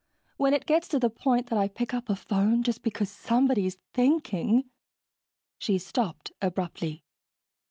[0.37, 3.77] When it gets to the point that I pick up a phone just because somebody's
[3.93, 4.67] thinking...."
[5.59, 7.03] She stopped abruptly.